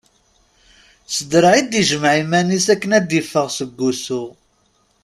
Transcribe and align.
S 1.15 1.17
draɛ 1.31 1.53
i 1.59 1.63
d-yejmeɛ 1.63 2.13
iman-is 2.23 2.67
akken 2.73 2.95
ad 2.97 3.05
d-iffeɣ 3.09 3.47
seg 3.57 3.69
wussu. 3.77 4.23